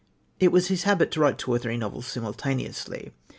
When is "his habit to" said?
0.69-1.19